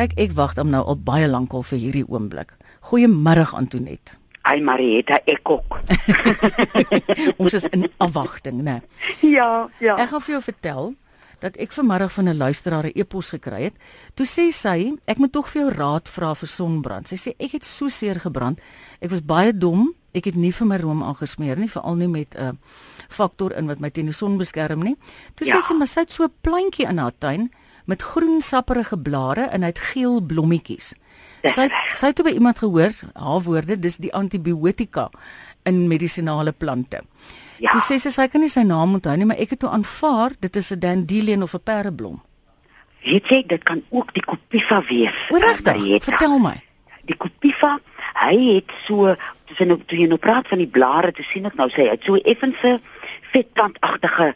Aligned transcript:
Kyk, 0.00 0.14
ek 0.16 0.30
wag 0.32 0.54
dan 0.56 0.70
nou 0.72 0.80
al 0.88 0.96
baie 0.96 1.26
lank 1.28 1.52
al 1.52 1.60
vir 1.68 1.76
hierdie 1.76 2.06
oomblik. 2.08 2.54
Goeiemôre 2.88 3.42
Antoinette. 3.52 4.14
Ai 4.48 4.62
Marieta, 4.64 5.18
ek 5.28 5.50
ook. 5.52 5.76
Ons 7.42 7.58
is 7.58 7.66
in 7.68 7.84
afwagting, 8.00 8.62
né? 8.64 8.78
Ja, 9.20 9.68
ja. 9.84 9.98
Ek 10.00 10.08
gaan 10.14 10.24
vir 10.24 10.34
jou 10.38 10.40
vertel 10.46 10.88
dat 11.44 11.58
ek 11.60 11.76
vanmiddag 11.76 12.14
van 12.16 12.32
'n 12.32 12.36
luisteraar 12.40 12.88
'n 12.88 12.96
e-pos 12.96 13.28
gekry 13.36 13.68
het. 13.68 13.76
Toe 14.16 14.24
sê 14.24 14.48
sy, 14.56 14.96
ek 15.04 15.20
moet 15.20 15.32
tog 15.36 15.52
vir 15.52 15.62
jou 15.62 15.70
raad 15.76 16.08
vra 16.08 16.32
vir 16.34 16.48
sonbrand. 16.48 17.08
Sy 17.08 17.16
sê 17.20 17.36
ek 17.36 17.60
het 17.60 17.64
so 17.64 17.88
seer 17.88 18.16
gebrand. 18.24 18.58
Ek 19.04 19.10
was 19.10 19.20
baie 19.20 19.52
dom. 19.52 19.92
Ek 20.14 20.24
het 20.24 20.34
nie 20.34 20.52
vir 20.52 20.66
my 20.66 20.76
room 20.76 21.02
aangesmeer 21.02 21.58
nie, 21.58 21.68
veral 21.68 21.96
nie 21.96 22.08
met 22.08 22.34
'n 22.34 22.40
uh, 22.40 22.52
faktor 23.08 23.52
in 23.52 23.66
wat 23.66 23.80
my 23.80 23.90
teen 23.90 24.06
die 24.06 24.16
son 24.16 24.38
beskerm 24.38 24.80
nie. 24.80 24.96
Toe 25.34 25.46
ja. 25.46 25.56
sê 25.56 25.60
sy, 25.60 25.74
maar 25.74 25.86
sy 25.86 26.00
het 26.00 26.12
so 26.12 26.24
'n 26.24 26.32
plantjie 26.40 26.88
in 26.88 26.98
haar 26.98 27.12
tuin 27.18 27.50
met 27.90 28.04
groen 28.12 28.40
sapperige 28.44 28.98
blare 28.98 29.48
en 29.50 29.66
hy 29.66 29.72
het 29.72 29.82
geel 29.90 30.20
blommetjies. 30.22 30.94
Sy 31.42 31.66
sy 31.96 32.10
het 32.12 32.22
by 32.24 32.34
iemand 32.36 32.60
gehoor, 32.60 32.94
haar 33.16 33.44
woorde, 33.44 33.78
dis 33.80 33.98
die 34.00 34.12
antibiotika 34.14 35.08
in 35.68 35.86
medisinale 35.88 36.52
plante. 36.52 37.02
Ja. 37.60 37.74
Sy 37.84 37.98
sê 38.00 38.12
sy 38.12 38.26
kan 38.32 38.44
nie 38.44 38.52
sy 38.52 38.64
naam 38.64 38.96
onthou 38.96 39.16
nie, 39.16 39.28
maar 39.28 39.40
ek 39.40 39.56
het 39.56 39.62
toe 39.64 39.72
aanvaar 39.72 40.36
dit 40.40 40.56
is 40.56 40.72
'n 40.72 40.80
dandelion 40.80 41.42
of 41.42 41.54
'n 41.54 41.64
perdeblom. 41.64 42.20
Weet 43.04 43.28
jy, 43.28 43.42
dit 43.46 43.62
kan 43.64 43.82
ook 43.88 44.12
die 44.14 44.24
kopifa 44.24 44.82
wees. 44.88 45.16
Regtig? 45.28 46.04
Vertel 46.04 46.38
my. 46.38 46.60
Die 47.10 47.18
kopifa, 47.18 47.76
hy 48.22 48.36
het 48.54 48.72
so 48.86 49.14
toe 49.50 49.66
nou 49.66 49.80
toe 49.90 49.98
jy 49.98 50.06
nou 50.06 50.18
praat 50.22 50.46
van 50.50 50.60
die 50.62 50.70
blare, 50.70 51.10
te 51.12 51.24
sien 51.26 51.48
ek 51.48 51.56
nou 51.58 51.66
sê 51.74 51.88
hy 51.88 51.96
het 51.96 52.06
so 52.06 52.18
effense 52.32 52.76
vetkantagtige 53.32 54.28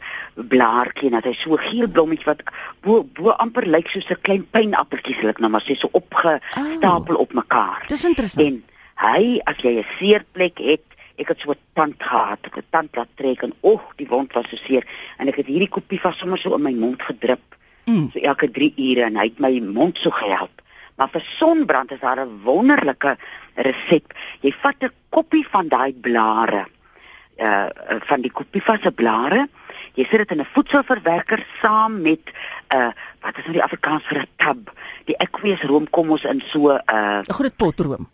blaartjie 0.51 1.07
en 1.07 1.15
dat 1.17 1.29
hy 1.29 1.35
so 1.39 1.59
geel 1.61 1.87
blommetjie 1.87 2.27
wat 2.27 2.43
bo 2.83 3.03
bo 3.15 3.31
amper 3.39 3.67
lyk 3.69 3.87
soos 3.91 4.09
'n 4.11 4.19
klein 4.27 4.43
pynappeltjie 4.51 5.15
sal 5.15 5.31
ek 5.31 5.39
nou 5.39 5.51
maar 5.53 5.63
sê 5.63 5.77
so 5.79 5.87
opgestapel 5.93 7.15
oh, 7.15 7.23
op 7.23 7.33
mekaar. 7.33 7.85
Dis 7.87 8.03
interessant. 8.03 8.43
En 8.43 8.63
hy 9.07 9.39
as 9.45 9.63
jy 9.63 9.79
'n 9.79 9.89
seerplek 9.99 10.59
het 10.59 10.83
Ek 11.15 11.29
het 11.31 11.39
so 11.39 11.51
'n 11.51 11.59
tand 11.73 12.03
gehad, 12.03 12.39
ek 12.43 12.55
het 12.55 12.65
tand 12.69 12.95
laat 12.95 13.07
trek 13.15 13.41
en 13.41 13.53
oeg, 13.63 13.83
die 13.95 14.07
wond 14.07 14.33
was 14.33 14.49
so 14.49 14.55
seer 14.55 14.83
en 15.17 15.27
ek 15.27 15.35
het 15.35 15.47
hierdie 15.47 15.69
koppie 15.69 15.99
vas 15.99 16.17
sommer 16.17 16.37
so 16.37 16.55
in 16.55 16.61
my 16.61 16.73
mond 16.73 17.01
gedrup. 17.01 17.55
Mm. 17.85 18.09
So 18.11 18.19
elke 18.19 18.51
3 18.51 18.73
ure 18.77 19.03
en 19.03 19.15
hy 19.15 19.23
het 19.23 19.39
my 19.39 19.59
mond 19.59 19.97
so 19.97 20.09
gehelp. 20.09 20.61
Maar 20.95 21.09
vir 21.11 21.25
sonbrand 21.37 21.91
is 21.91 21.99
daar 21.99 22.19
'n 22.19 22.41
wonderlike 22.43 23.17
resep. 23.55 24.13
Jy 24.41 24.51
vat 24.51 24.75
'n 24.83 24.91
koppie 25.09 25.47
van 25.49 25.67
daai 25.67 25.93
blare 25.93 26.65
uh 27.37 27.67
van 28.07 28.21
die 28.21 28.31
kopiefa 28.31 28.77
se 28.81 28.91
blare. 28.91 29.47
Jy 29.93 30.03
sit 30.03 30.17
dit 30.17 30.31
in 30.31 30.39
'n 30.39 30.53
voedselverwerker 30.53 31.45
saam 31.61 32.01
met 32.01 32.31
uh 32.75 32.91
wat 33.21 33.37
is 33.37 33.43
nou 33.43 33.53
die 33.53 33.63
Afrikaans 33.63 34.03
vir 34.07 34.17
'n 34.21 34.27
tab? 34.35 34.71
Die 35.05 35.17
aqueous 35.17 35.61
room 35.61 35.89
kom 35.89 36.09
ons 36.09 36.23
in 36.23 36.41
so 36.45 36.71
'n 36.71 36.81
uh, 36.93 37.19
'n 37.27 37.33
groot 37.33 37.55
pot 37.55 37.79
room. 37.79 38.07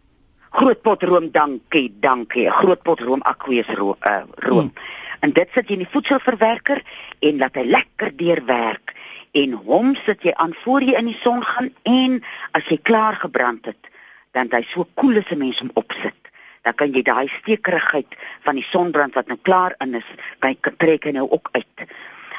Groot 0.50 0.82
pot 0.82 1.04
room, 1.04 1.32
dankie, 1.32 1.94
dankie. 2.00 2.50
Groot 2.50 2.82
pot 2.82 3.00
room 3.00 3.22
aqueous 3.22 3.68
room. 3.68 3.96
Uh, 4.02 4.24
room. 4.36 4.60
Hmm. 4.60 5.01
En 5.22 5.34
dit 5.34 5.50
sit 5.54 5.68
jy 5.70 5.78
in 5.78 5.86
die 5.86 5.94
voedselverwerker 5.94 6.82
en 7.20 7.38
laat 7.38 7.56
hy 7.60 7.66
lekker 7.70 8.16
deurwerk 8.18 8.96
en 9.38 9.54
hom 9.68 9.94
sit 10.06 10.26
jy 10.28 10.34
aan 10.36 10.54
voor 10.64 10.84
jy 10.84 10.98
in 11.00 11.12
die 11.12 11.20
son 11.22 11.44
gaan 11.46 11.70
en 11.88 12.18
as 12.58 12.68
jy 12.68 12.80
klaar 12.82 13.16
gebrand 13.22 13.70
het, 13.70 13.92
dan 14.36 14.50
hy 14.52 14.64
so 14.68 14.88
koel 15.00 15.22
as 15.22 15.32
'n 15.32 15.38
mens 15.38 15.62
om 15.62 15.72
opsit 15.74 16.22
dan 16.62 16.74
kan 16.78 16.94
jy 16.94 17.02
daai 17.06 17.28
stekerigheid 17.42 18.18
van 18.46 18.58
die 18.60 18.66
sonbrand 18.66 19.18
wat 19.18 19.30
nou 19.32 19.38
klaar 19.42 19.76
in 19.84 19.98
is, 19.98 20.08
kan 20.40 20.58
trek 20.78 21.06
en 21.10 21.18
nou 21.18 21.28
ook 21.30 21.50
uit. 21.58 21.86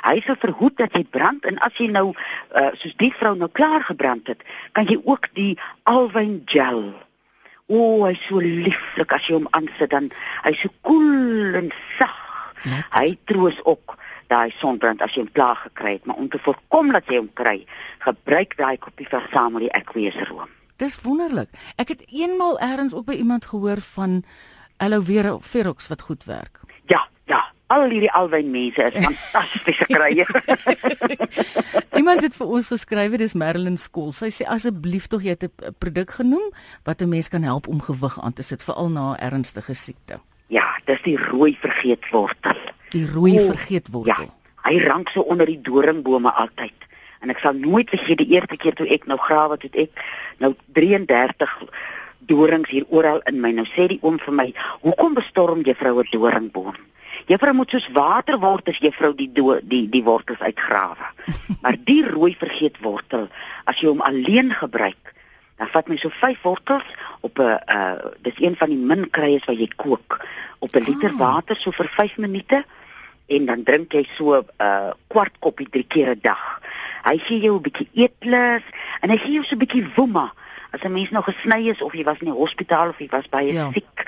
Hy 0.02 0.17
sê 0.27 0.34
verhoed 0.39 0.77
dat 0.78 0.94
jy 0.98 1.05
brand 1.14 1.46
en 1.46 1.58
as 1.62 1.78
jy 1.78 1.89
nou 1.91 2.08
uh, 2.11 2.70
soos 2.78 2.94
die 2.98 3.12
vrou 3.14 3.34
nou 3.39 3.50
klaar 3.55 3.84
gebrand 3.86 4.30
het, 4.30 4.42
kan 4.74 4.89
jy 4.91 4.98
ook 5.05 5.28
die 5.39 5.55
alwyn 5.91 6.41
gel. 6.50 6.89
O, 7.70 7.78
oh, 7.78 8.00
hy 8.08 8.14
so 8.19 8.42
lieflik 8.42 9.14
as 9.14 9.28
jy 9.28 9.39
hom 9.39 9.46
aansit 9.55 9.90
dan 9.95 10.11
hy 10.42 10.55
so 10.58 10.70
koel 10.86 11.58
en 11.62 11.70
sag. 11.98 12.21
Ja. 12.64 12.83
Hy 12.90 13.18
troos 13.24 13.58
ook 13.64 13.96
daai 14.33 14.50
sonbrand 14.56 15.02
as 15.02 15.14
jy 15.14 15.24
hom 15.24 15.33
klaar 15.33 15.56
gekry 15.56 15.92
het, 15.98 16.06
maar 16.06 16.17
om 16.17 16.28
te 16.28 16.40
voorkom 16.42 16.92
dat 16.92 17.08
jy 17.11 17.20
hom 17.20 17.30
kry, 17.39 17.67
gebruik 17.98 18.56
daai 18.56 18.77
koppie 18.78 19.08
versamel 19.08 19.67
die 19.67 19.73
aqueous 19.77 20.17
room. 20.30 20.50
Dis 20.83 20.98
wonderlik. 21.05 21.52
Ek 21.77 21.92
het 21.92 22.02
eenmal 22.08 22.58
eers 22.61 22.95
ook 22.95 23.06
by 23.06 23.18
iemand 23.20 23.46
gehoor 23.46 23.83
van 23.95 24.22
aloe 24.83 25.02
vera 25.06 25.36
ferox 25.39 25.89
wat 25.92 26.02
goed 26.02 26.24
werk. 26.24 26.61
Ja, 26.90 27.06
ja. 27.30 27.45
Al 27.72 27.86
hierdie 27.89 28.11
alwyn 28.12 28.51
mense 28.52 28.84
is 28.90 29.05
fantastiese 29.05 29.86
krye. 29.89 30.27
iemand 32.01 32.24
het 32.27 32.34
vir 32.36 32.51
ons 32.58 32.68
geskrywe, 32.68 33.20
dis 33.22 33.36
Marilyn 33.39 33.78
Skool. 33.80 34.11
Sy 34.12 34.28
sê 34.34 34.48
asseblief 34.51 35.06
tog 35.08 35.24
jy 35.24 35.36
het 35.39 35.46
'n 35.46 35.72
produk 35.78 36.11
genoem 36.18 36.51
wat 36.84 37.01
'n 37.01 37.08
mens 37.08 37.28
kan 37.28 37.42
help 37.42 37.68
om 37.68 37.80
gewig 37.80 38.20
aan 38.20 38.33
te 38.33 38.42
sit 38.42 38.62
veral 38.62 38.90
na 38.90 39.14
'n 39.14 39.22
ernstige 39.22 39.74
siekte. 39.74 40.20
Ja, 40.52 40.67
dis 40.85 41.01
die 41.07 41.17
rooi 41.17 41.55
vergeetwortel. 41.61 42.58
Die 42.92 43.07
rooi 43.08 43.39
oh, 43.40 43.46
vergeetwortel. 43.55 44.29
Ja. 44.29 44.61
Hy 44.68 44.79
rank 44.85 45.11
so 45.11 45.24
onder 45.33 45.48
die 45.48 45.61
doringbome 45.64 46.30
altyd 46.30 46.83
en 47.23 47.30
ek 47.30 47.40
sal 47.42 47.57
nooit 47.57 47.90
vergeet 47.92 48.20
die 48.23 48.35
eerste 48.35 48.58
keer 48.58 48.77
toe 48.79 48.89
ek 48.90 49.07
nou 49.11 49.18
grawe 49.23 49.58
het 49.63 49.77
ek 49.79 50.02
nou 50.42 50.52
33 50.79 51.52
dorings 52.30 52.70
hier 52.70 52.86
oral 52.90 53.23
in 53.30 53.40
my 53.42 53.52
nou 53.55 53.67
sê 53.70 53.89
die 53.90 54.01
oom 54.02 54.18
vir 54.23 54.36
my 54.39 54.48
hoekom 54.83 55.14
bestorm 55.18 55.63
juffrou 55.67 56.01
'n 56.02 56.11
doringboom 56.13 56.79
juffrou 57.30 57.55
moet 57.55 57.70
soos 57.70 57.89
water 57.95 58.39
word 58.42 58.69
as 58.69 58.83
juffrou 58.83 59.13
die 59.14 59.30
do, 59.30 59.58
die 59.63 59.86
die 59.89 60.02
wortels 60.02 60.40
uitgrawe 60.40 61.14
maar 61.63 61.79
die 61.79 62.02
rooi 62.07 62.34
vergeet 62.34 62.83
wortel 62.83 63.29
as 63.64 63.79
jy 63.79 63.89
hom 63.89 64.02
alleen 64.02 64.51
gebruik 64.51 65.11
dan 65.57 65.68
vat 65.68 65.89
my 65.89 65.96
so 65.96 66.08
5 66.08 66.42
wortels 66.42 66.86
op 67.20 67.39
'n 67.39 67.58
uh 67.67 67.96
dis 68.20 68.40
een 68.40 68.57
van 68.57 68.68
die 68.68 68.79
min 68.79 69.11
kruies 69.11 69.45
wat 69.45 69.58
jy 69.58 69.68
kook 69.77 70.27
op 70.58 70.74
'n 70.74 70.85
liter 70.85 71.11
ah. 71.11 71.18
water 71.18 71.57
so 71.57 71.70
vir 71.70 71.89
5 71.89 72.17
minute 72.17 72.64
en 73.27 73.46
dan 73.46 73.63
drink 73.63 73.92
jy 73.92 74.05
so 74.17 74.36
'n 74.36 74.46
uh, 74.58 74.90
kwart 75.07 75.39
koppie 75.39 75.68
drie 75.70 75.86
keer 75.86 76.11
'n 76.11 76.18
dag. 76.23 76.61
Hy 77.02 77.18
gee 77.18 77.40
jou 77.40 77.57
'n 77.57 77.63
bietjie 77.63 77.89
eetlus 77.92 78.63
en 79.01 79.11
hy 79.11 79.17
gee 79.17 79.33
jou 79.33 79.45
so 79.45 79.55
'n 79.55 79.58
bietjie 79.58 79.86
woema. 79.95 80.33
As 80.70 80.83
'n 80.83 80.92
mens 80.92 81.11
nog 81.11 81.24
gesny 81.24 81.69
is 81.69 81.83
of 81.83 81.92
jy 81.92 82.05
was 82.05 82.19
in 82.19 82.30
die 82.30 82.40
hospitaal 82.42 82.89
of 82.89 82.98
jy 82.98 83.08
was 83.11 83.29
baie 83.29 83.52
ja. 83.52 83.70
siek, 83.73 84.07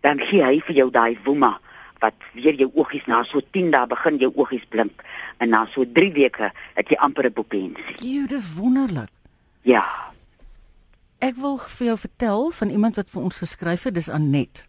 dan 0.00 0.20
gee 0.20 0.42
hy 0.42 0.60
vir 0.60 0.74
jou 0.74 0.90
daai 0.90 1.18
woema 1.24 1.60
wat 1.98 2.14
weer 2.32 2.54
jou 2.54 2.70
oogies 2.74 3.06
na 3.06 3.24
so 3.24 3.40
10 3.50 3.70
dae 3.70 3.86
begin 3.86 4.18
jou 4.18 4.32
oogies 4.34 4.64
blink 4.68 5.02
en 5.38 5.48
na 5.48 5.66
so 5.66 5.84
3 5.84 6.12
weke 6.12 6.52
het 6.74 6.88
jy 6.88 6.96
amper 6.96 7.26
'n 7.26 7.32
puppensie. 7.32 7.96
Jy, 7.98 8.26
dis 8.26 8.54
wonderlik. 8.54 9.10
Ja. 9.62 9.84
Ek 11.18 11.34
wil 11.34 11.56
vir 11.58 11.86
jou 11.88 11.96
vertel 11.98 12.44
van 12.54 12.70
iemand 12.70 12.98
wat 12.98 13.08
vir 13.10 13.24
ons 13.26 13.40
geskryf 13.42 13.88
het, 13.88 13.94
dis 13.96 14.08
Anet. 14.08 14.60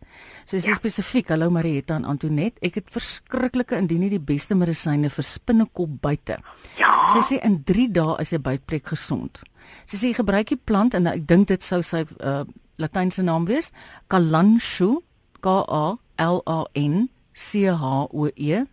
Sy 0.49 0.57
sê 0.57 0.71
ja. 0.71 0.77
spesifiek, 0.79 1.27
hallo 1.29 1.51
Marietta 1.53 1.93
en 1.99 2.07
Antoinette, 2.09 2.57
ek 2.65 2.79
het 2.79 2.87
verskriklike 2.89 3.77
indien 3.77 4.01
nie 4.01 4.09
die 4.09 4.21
beste 4.31 4.57
medisyne 4.57 5.11
vir 5.13 5.27
spinnekop 5.29 5.99
buite. 6.01 6.39
Ja. 6.79 6.89
Sy 7.13 7.21
sê 7.27 7.37
in 7.45 7.59
3 7.69 7.85
dae 7.93 8.15
is 8.23 8.33
jy 8.33 8.39
buiteplek 8.47 8.89
gesond. 8.95 9.43
Sy 9.85 9.99
sê 10.01 10.11
gebruik 10.17 10.49
die 10.49 10.57
plant 10.57 10.97
en 10.97 11.11
ek 11.11 11.27
dink 11.29 11.51
dit 11.53 11.65
sou 11.65 11.83
sy 11.85 12.01
uh, 12.17 12.41
latynse 12.81 13.21
naam 13.21 13.45
wees, 13.45 13.69
Kalancho, 14.09 15.03
K 15.45 15.53
A 15.69 15.83
L 16.25 16.41
A 16.49 16.63
N 16.73 17.11
C 17.37 17.69
H 17.69 18.09
O 18.09 18.25
E. 18.33 18.65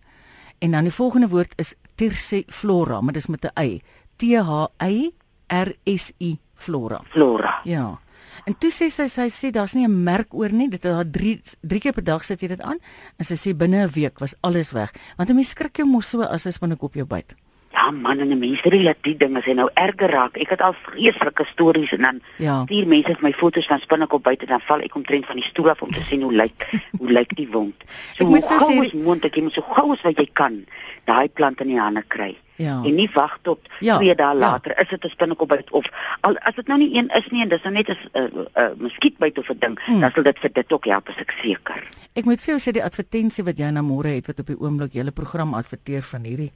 En 0.64 0.72
dan 0.72 0.88
die 0.88 0.96
volgende 0.96 1.28
woord 1.28 1.52
is 1.60 1.76
Tersiflora, 2.00 3.02
maar 3.04 3.20
dis 3.20 3.28
met 3.28 3.44
'n 3.44 3.52
y. 3.60 3.80
T 4.16 4.32
H 4.40 4.72
Y 4.80 5.12
R 5.52 5.76
S 5.84 6.12
I 6.24 6.38
Flora. 6.56 7.00
Flora. 7.12 7.60
Ja. 7.64 7.98
En 8.46 8.54
toe 8.58 8.70
sê 8.70 8.86
sy 8.92 9.08
sy 9.10 9.26
sê 9.32 9.50
daar's 9.50 9.74
nie 9.74 9.86
'n 9.86 10.04
merk 10.04 10.34
oor 10.34 10.52
nie. 10.52 10.68
Dit 10.68 10.84
is 10.84 11.04
3 11.10 11.40
3 11.62 11.80
keer 11.80 11.92
per 11.92 12.04
dag 12.04 12.24
sit 12.24 12.40
jy 12.40 12.48
dit 12.48 12.60
aan 12.60 12.78
en 13.18 13.24
sy 13.24 13.34
sê 13.34 13.56
binne 13.56 13.86
'n 13.86 13.90
week 13.90 14.18
was 14.18 14.34
alles 14.40 14.70
weg. 14.72 14.92
Want 15.16 15.30
'n 15.30 15.34
mens 15.34 15.50
skrik 15.50 15.76
jou 15.76 15.86
mos 15.86 16.08
so 16.08 16.22
as 16.22 16.46
as 16.46 16.58
binne 16.58 16.76
kop 16.76 16.94
jou 16.94 17.06
byt. 17.06 17.34
Ja 17.72 17.90
man, 17.90 18.18
en 18.20 18.38
mense 18.38 18.62
sê 18.62 18.84
dat 18.84 18.96
die 19.02 19.16
dinge 19.16 19.42
sê 19.42 19.54
nou 19.54 19.68
erger 19.74 20.10
raak. 20.10 20.36
Ek 20.36 20.50
het 20.50 20.60
al 20.60 20.72
vreeslike 20.72 21.44
stories 21.44 21.92
en 21.92 22.00
dan 22.00 22.20
ja. 22.38 22.62
stuur 22.64 22.86
mense 22.86 23.14
vir 23.14 23.22
my 23.22 23.32
foto's 23.32 23.66
van 23.66 23.80
spinnekop 23.80 24.22
buite 24.22 24.46
dan 24.46 24.60
val 24.60 24.80
ek 24.80 24.94
omtrent 24.94 25.26
van 25.26 25.36
die 25.36 25.44
stoel 25.44 25.70
af 25.70 25.82
om 25.82 25.92
te 25.92 26.02
sien 26.08 26.22
hoe 26.22 26.32
lyk 26.32 26.70
hoe 27.00 27.10
lyk 27.10 27.36
die 27.36 27.48
wond. 27.50 27.84
So 28.16 28.24
ek 28.24 28.30
moet 28.30 28.48
vir 28.48 28.60
sê 28.60 28.94
moet 28.94 29.24
ek 29.24 29.42
moet 29.42 29.52
so 29.52 29.62
gou 29.62 29.92
as 29.92 30.02
wat 30.02 30.18
jy 30.18 30.28
kan 30.32 30.64
daai 31.04 31.28
plant 31.28 31.60
in 31.60 31.68
die 31.68 31.80
hande 31.80 32.02
kry. 32.02 32.36
Ja. 32.56 32.80
En 32.84 32.94
nie 32.94 33.10
wag 33.12 33.38
tot 33.42 33.58
2 33.78 33.86
ja. 33.86 33.98
dae 33.98 34.14
ja. 34.16 34.34
later 34.34 34.72
ja. 34.76 34.82
is 34.82 34.88
dit 34.88 35.04
'n 35.04 35.08
spinnekop 35.08 35.48
byt 35.48 35.70
of 35.70 35.90
al 36.20 36.36
as 36.38 36.54
dit 36.54 36.66
nou 36.66 36.78
nie 36.78 36.96
een 36.96 37.08
is 37.08 37.28
nie 37.30 37.42
en 37.42 37.48
dis 37.48 37.62
nou 37.62 37.74
net 37.74 37.88
'n 37.88 37.96
uh, 38.12 38.22
uh, 38.54 38.70
muskietbyt 38.76 39.38
of 39.38 39.48
'n 39.48 39.58
ding, 39.58 39.78
hmm. 39.84 40.00
dan 40.00 40.10
sal 40.12 40.22
dit 40.22 40.38
vir 40.38 40.52
dit 40.52 40.72
ook 40.72 40.84
help 40.84 41.08
as 41.08 41.16
ek 41.16 41.30
seker. 41.30 41.88
Ek 42.16 42.24
moet 42.24 42.40
vir 42.40 42.54
jou 42.54 42.60
sê 42.60 42.72
die 42.72 42.84
advertensie 42.84 43.44
wat 43.44 43.58
jy 43.58 43.70
na 43.70 43.82
môre 43.82 44.08
het 44.08 44.26
wat 44.26 44.38
op 44.40 44.46
die 44.46 44.60
oomblik 44.60 44.92
julle 44.92 45.12
program 45.12 45.54
adverteer 45.54 46.02
van 46.02 46.24
hierdie 46.24 46.52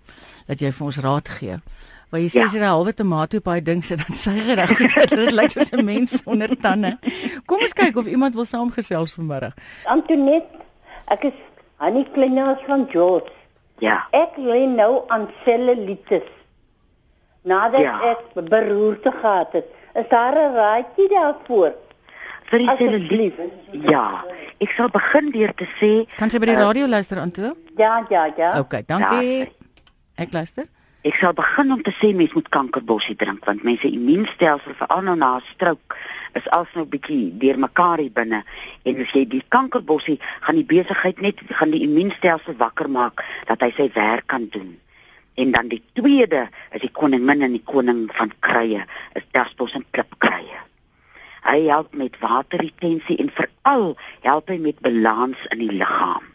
dat 0.47 0.61
jy 0.61 0.73
vir 0.73 0.87
ons 0.87 0.99
raad 0.99 1.29
gee. 1.29 1.58
Waar 2.11 2.20
jy 2.20 2.29
sê 2.29 2.41
ja. 2.41 2.49
jy 2.49 2.58
'n 2.58 2.73
halwe 2.73 2.93
tomato 2.93 3.37
op 3.37 3.44
daai 3.44 3.61
ding 3.61 3.85
sit 3.85 3.99
dan 4.03 4.17
sê 4.17 4.32
jy 4.32 4.55
reg 4.55 4.79
dit 5.11 5.32
lyk 5.32 5.50
soos 5.50 5.73
'n 5.73 5.85
mens 5.85 6.23
sonder 6.23 6.56
tande. 6.56 6.96
Kom 7.46 7.61
ons 7.61 7.73
kyk 7.73 7.96
of 7.96 8.06
iemand 8.06 8.35
wil 8.35 8.44
saamgesels 8.44 9.12
vanmiddag. 9.12 9.55
Antoinette, 9.85 10.64
ek 11.06 11.25
is 11.25 11.37
Annie 11.76 12.08
Kleinaas 12.14 12.64
van 12.67 12.88
George. 12.91 13.40
Ja. 13.81 14.06
Ek 14.12 14.37
lê 14.37 14.67
nou 14.69 15.05
aan 15.09 15.29
sellulitis. 15.44 16.29
Nadat 17.43 17.81
ja. 17.81 17.99
ek 18.12 18.35
beroerte 18.37 19.12
gehad 19.12 19.53
het 19.56 19.69
Is 19.94 20.09
daar 20.09 20.35
'n 20.35 20.55
raadjie 20.55 21.09
daarvoor? 21.09 21.73
Vir 22.50 22.59
die 22.59 22.69
selulite. 22.77 23.50
Ja, 23.71 24.25
ek 24.59 24.71
sal 24.71 24.88
begin 24.88 25.31
deur 25.31 25.55
te 25.55 25.67
sê 25.79 26.06
Kan 26.19 26.31
sy 26.31 26.38
by 26.38 26.47
die 26.47 26.55
Uh, 26.56 26.62
radio 26.62 26.87
luister 26.87 27.19
aan 27.19 27.31
toe? 27.31 27.56
Ja, 27.77 28.06
ja, 28.09 28.31
ja. 28.37 28.59
OK, 28.59 28.87
dankie. 28.87 29.38
Ja, 29.38 29.47
Ek 30.15 30.32
luister. 30.32 30.67
Ek 31.00 31.17
sal 31.17 31.32
begin 31.32 31.70
om 31.73 31.81
te 31.81 31.94
sê 31.97 32.11
mense 32.12 32.37
moet 32.37 32.49
kankerbossie 32.52 33.14
drink 33.17 33.47
want 33.49 33.62
mense 33.64 33.88
immuunstelsel 33.88 34.75
veral 34.76 35.00
nou 35.06 35.14
na 35.17 35.31
'n 35.37 35.47
strook 35.49 35.97
is 36.37 36.49
alsnou 36.56 36.85
bietjie 36.85 37.32
deurmekaar 37.41 38.02
hier 38.02 38.12
binne 38.19 38.41
en 38.85 39.00
as 39.00 39.14
jy 39.17 39.23
die 39.25 39.41
kankerbossie 39.49 40.19
gaan 40.44 40.58
die 40.61 40.69
besigheid 40.73 41.23
net 41.25 41.41
gaan 41.49 41.73
die 41.73 41.81
immuunstelsel 41.87 42.58
wakker 42.61 42.91
maak 42.99 43.25
dat 43.49 43.64
hy 43.64 43.70
sy 43.76 43.87
werk 43.94 44.26
kan 44.26 44.44
doen. 44.52 44.76
En 45.41 45.50
dan 45.56 45.69
die 45.69 45.82
tweede 45.93 46.50
is 46.70 46.85
die 46.85 46.93
koningin 46.93 47.43
en 47.49 47.56
die 47.56 47.64
koning 47.64 48.03
van 48.12 48.32
krye 48.41 48.85
is 49.14 49.25
dasbos 49.32 49.73
en 49.73 49.87
klipkrye. 49.91 50.61
Hy 51.49 51.61
help 51.73 51.94
met 51.94 52.20
waterretensie 52.20 53.17
en 53.17 53.32
veral 53.32 53.96
help 54.20 54.53
hy 54.53 54.58
met 54.58 54.85
balans 54.85 55.49
in 55.49 55.64
die 55.64 55.73
liggaam. 55.73 56.29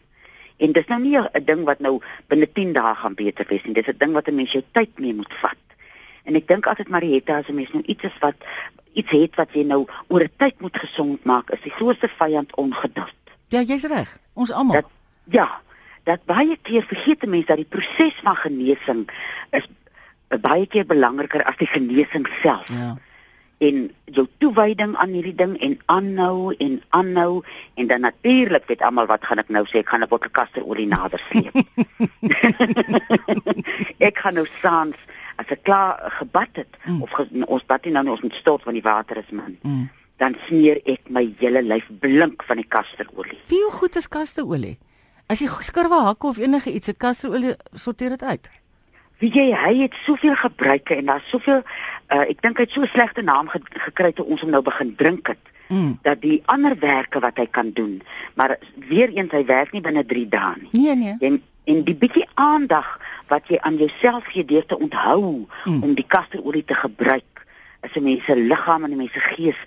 En 0.57 0.72
dis 0.72 0.88
nou 0.88 1.02
nie 1.02 1.18
'n 1.18 1.46
ding 1.46 1.63
wat 1.63 1.80
nou 1.80 2.02
binne 2.28 2.52
10 2.52 2.74
dae 2.74 2.96
gaan 2.96 3.13
beter 3.13 3.46
wees 3.50 3.63
nie. 3.63 3.74
Dis 3.74 3.88
'n 3.88 3.98
ding 3.98 4.13
wat 4.13 4.28
'n 4.28 4.36
mens 4.36 4.52
jou 4.52 4.63
tyd 4.72 5.00
mee 5.00 5.13
moet 5.13 5.34
vat. 5.34 5.57
En 6.24 6.36
ek 6.36 6.48
dink 6.48 6.68
altyd 6.68 6.90
Marietta 6.90 7.38
as 7.38 7.48
'n 7.48 7.56
mens 7.56 7.72
nou 7.72 7.84
iets 7.84 8.04
is 8.04 8.18
wat 8.19 8.36
iets 8.94 9.12
het 9.12 9.36
wat 9.36 9.54
jy 9.54 9.63
nou 9.63 9.86
oor 10.07 10.24
'n 10.24 10.31
tyd 10.38 10.60
moet 10.60 10.78
gesond 10.78 11.24
maak, 11.24 11.50
is 11.50 11.62
die 11.62 11.72
grootste 11.72 12.07
vyand 12.07 12.56
ongeduld. 12.56 13.13
Ja, 13.48 13.62
jy's 13.62 13.84
reg. 13.84 14.18
Ons 14.34 14.52
almal. 14.52 14.74
Dat 14.74 14.90
ja, 15.24 15.62
dat 16.04 16.25
baie 16.25 16.57
keer 16.62 16.84
vergeet 16.84 17.24
'n 17.24 17.30
mens 17.30 17.46
dat 17.46 17.57
die 17.57 17.69
proses 17.69 18.13
van 18.24 18.36
genesing 18.36 19.10
is 19.50 19.68
eh, 20.28 20.40
baie 20.40 20.68
keer 20.68 20.86
belangriker 20.86 21.44
as 21.44 21.57
die 21.57 21.68
genesing 21.68 22.28
self. 22.42 22.69
Ja. 22.69 22.98
En 23.57 23.92
jou 24.06 24.28
toewyding 24.38 24.96
aan 24.96 25.10
hierdie 25.16 25.36
ding 25.36 25.57
en 25.62 25.80
aanhou 25.86 26.54
en 26.60 26.81
aanhou 26.90 27.44
en 27.75 27.88
dan 27.88 28.02
natuurlik 28.02 28.66
weet 28.68 28.81
almal 28.81 29.06
wat 29.07 29.24
gaan 29.24 29.40
ek 29.40 29.50
nou 29.50 29.63
sê 29.66 29.80
ek 29.80 29.90
gaan 29.90 30.04
'n 30.04 30.07
bottel 30.10 30.30
kasterolie 30.31 30.88
nader 30.88 31.22
sleep. 31.30 31.56
ek 34.10 34.18
gaan 34.18 34.36
nou 34.40 34.46
saans 34.62 34.96
as 35.40 35.50
ek 35.52 35.63
klaar 35.63 36.00
gebad 36.19 36.52
het 36.54 36.72
Mm. 36.86 37.02
of 37.02 37.10
ge, 37.12 37.28
ons 37.48 37.66
bad 37.66 37.84
nie 37.86 37.94
nou 37.94 38.04
nie 38.04 38.12
ons 38.12 38.22
moet 38.22 38.34
stort 38.34 38.63
want 38.63 38.75
die 38.75 38.84
water 38.86 39.18
is 39.18 39.30
man. 39.31 39.57
Mm. 39.62 39.90
Dan 40.18 40.36
smeer 40.48 40.80
ek 40.86 41.10
my 41.10 41.36
hele 41.40 41.62
lyf 41.62 41.88
blink 42.00 42.44
van 42.44 42.57
die 42.57 42.68
kasterolie. 42.68 43.40
Wie 43.48 43.62
hoe 43.63 43.72
goed 43.72 43.96
is 43.96 44.07
kasterolie? 44.07 44.78
As 45.28 45.40
jy 45.42 45.48
skurwe 45.48 46.04
hakke 46.06 46.28
of 46.28 46.38
enige 46.38 46.72
iets, 46.72 46.88
het 46.88 46.98
kasterolie 46.98 47.56
sorteer 47.74 48.10
dit 48.10 48.24
uit. 48.24 48.50
Wie 49.19 49.31
jy 49.31 49.51
hy 49.56 49.73
het 49.81 49.94
soveel 50.03 50.35
gebruike 50.35 50.95
en 50.95 51.06
daar's 51.06 51.29
soveel 51.29 51.62
uh, 51.63 52.25
ek 52.27 52.41
dink 52.41 52.57
hy 52.57 52.63
het 52.63 52.71
so 52.71 52.81
'n 52.81 52.88
slegte 52.88 53.21
naam 53.21 53.47
ge, 53.47 53.59
gekry 53.88 54.12
toe 54.12 54.25
ons 54.25 54.41
hom 54.41 54.50
nou 54.50 54.62
begin 54.62 54.95
drink 54.95 55.27
het. 55.27 55.44
Mm. 55.67 55.97
dat 56.01 56.21
die 56.21 56.41
ander 56.45 56.77
werke 56.79 57.19
wat 57.19 57.38
hy 57.38 57.47
kan 57.50 57.71
doen, 57.73 58.01
maar 58.33 58.59
weer 58.88 59.09
eens 59.09 59.31
hy 59.31 59.45
werk 59.45 59.71
nie 59.71 59.81
binne 59.81 60.06
3 60.06 60.27
dae 60.29 60.53
nie. 60.62 60.69
Nee 60.71 60.95
nee. 60.95 61.15
En 61.19 61.41
en 61.65 61.83
die 61.83 61.95
bietjie 61.95 62.27
aandag 62.33 63.00
wat 63.27 63.47
jy 63.50 63.57
aan 63.65 63.79
jouself 63.81 64.27
gee 64.29 64.45
deur 64.45 64.65
te 64.65 64.77
onthou 64.77 65.47
mm. 65.65 65.83
om 65.83 65.95
die 65.97 66.06
kasterolie 66.06 66.65
te 66.65 66.77
gebruik, 66.77 67.45
is 67.81 67.95
'n 67.97 68.03
mens 68.03 68.25
se 68.25 68.35
liggaam 68.35 68.83
en 68.83 68.91
'n 68.91 68.97
mens 68.97 69.13
se 69.13 69.19
gees 69.19 69.57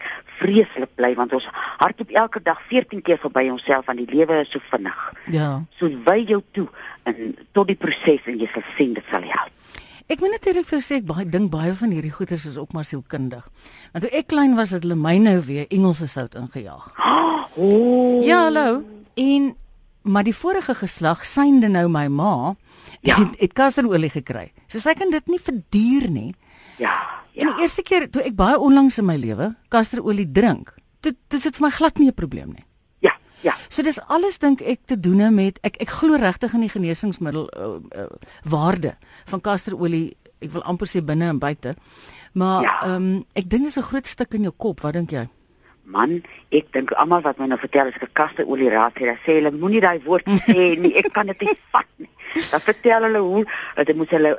vreeslik 0.40 0.90
bly 0.96 1.12
want 1.19 1.32
ons 1.37 1.46
hardloop 1.81 2.11
elke 2.17 2.40
dag 2.43 2.58
14 2.70 3.02
keer 3.02 3.19
verby 3.23 3.49
onsself 3.52 3.87
want 3.87 3.99
die 3.99 4.08
lewe 4.14 4.40
is 4.43 4.50
so 4.55 4.61
vinnig. 4.70 4.99
Ja. 5.35 5.62
So 5.79 5.90
wy 6.06 6.19
jou 6.29 6.43
toe 6.56 6.69
en 7.08 7.37
tot 7.52 7.69
die 7.70 7.76
proses 7.76 8.26
en 8.26 8.38
jy 8.40 8.49
sal 8.55 8.64
sien 8.76 8.94
dit 8.94 9.05
sal 9.11 9.23
help. 9.23 9.55
Ek 10.08 10.23
moet 10.25 10.32
natuurlik 10.38 10.64
vir 10.70 10.81
sê 10.81 11.02
ek 11.02 11.08
baie 11.08 11.26
dink 11.29 11.50
baie 11.52 11.75
van 11.76 11.90
hierdie 11.93 12.12
goeders 12.14 12.46
is 12.49 12.56
ook 12.56 12.73
maar 12.73 12.87
sielkundig. 12.88 13.44
Want 13.93 14.06
toe 14.06 14.12
ek 14.17 14.31
klein 14.32 14.55
was 14.56 14.70
het 14.73 14.87
hulle 14.87 14.96
my 14.96 15.19
nou 15.20 15.37
weer 15.44 15.67
Engelse 15.69 16.08
sout 16.08 16.35
ingejaag. 16.38 16.93
Oh. 17.58 18.23
Ja, 18.23 18.44
hallo. 18.46 18.85
En 19.19 19.56
maar 20.02 20.23
die 20.25 20.35
vorige 20.37 20.75
geslag 20.79 21.25
synde 21.26 21.67
nou 21.69 21.88
my 21.90 22.06
ma 22.06 22.55
Ja. 23.00 23.17
het, 23.19 23.35
het 23.40 23.52
kasterolie 23.52 24.11
gekry. 24.11 24.52
So 24.67 24.79
sy 24.79 24.94
kan 24.94 25.11
dit 25.11 25.26
nie 25.26 25.40
verduur 25.43 26.06
nie. 26.11 26.35
Ja. 26.79 26.93
En 27.38 27.46
die 27.55 27.62
eerste 27.62 27.82
keer 27.82 28.11
toe 28.11 28.23
ek 28.23 28.35
baie 28.37 28.58
onlangs 28.58 28.99
in 28.99 29.05
my 29.06 29.17
lewe 29.17 29.55
kasterolie 29.69 30.26
drink, 30.32 30.75
toe 31.00 31.12
dis 31.29 31.43
dit 31.43 31.56
vir 31.56 31.67
my 31.67 31.70
glad 31.70 31.99
nie 31.99 32.08
'n 32.08 32.14
probleem 32.14 32.49
nie. 32.52 32.64
Ja. 33.00 33.12
Ja. 33.43 33.55
So 33.69 33.82
dis 33.82 34.00
alles 34.08 34.38
dink 34.38 34.61
ek 34.61 34.81
te 34.87 34.96
doen 35.00 35.35
met 35.35 35.58
ek 35.62 35.76
ek 35.81 35.90
glo 35.90 36.17
regtig 36.17 36.55
in 36.55 36.61
die 36.61 36.69
genesingsmiddel 36.69 37.49
uh, 37.56 37.79
uh, 38.00 38.06
waarde 38.44 38.96
van 39.26 39.40
kasterolie. 39.40 40.17
Ek 40.40 40.50
wil 40.52 40.62
amper 40.62 40.87
sê 40.87 41.00
binne 41.05 41.29
en 41.29 41.38
buite. 41.38 41.76
Maar 42.35 42.62
Ja. 42.62 42.82
ehm 42.82 42.94
um, 42.94 43.25
ek 43.35 43.49
dink 43.50 43.64
dis 43.64 43.76
'n 43.79 43.82
groot 43.82 44.06
stuk 44.06 44.35
in 44.35 44.43
jou 44.43 44.52
kop. 44.56 44.81
Wat 44.81 44.93
dink 44.93 45.11
jy? 45.11 45.29
Man, 45.85 46.23
ek 46.52 46.73
dink 46.73 46.90
almal 46.93 47.23
wat 47.23 47.38
my 47.38 47.46
nou 47.46 47.58
vertel 47.58 47.87
as 47.88 47.94
ek 47.94 48.02
'n 48.02 48.12
kasteolie 48.12 48.69
raad 48.70 48.93
sê, 48.94 49.17
hulle 49.25 49.50
moenie 49.50 49.81
daai 49.81 50.00
woord 50.05 50.26
sê 50.26 50.76
nie. 50.79 50.94
Ek 50.96 51.12
kan 51.12 51.26
dit 51.26 51.40
nie 51.40 51.55
vat 51.73 51.87
nie. 51.96 52.08
Dan 52.50 52.61
vertel 52.61 53.02
hulle 53.02 53.19
hoe 53.19 53.44
dat 53.76 53.96
moet 53.96 54.11
hulle 54.11 54.38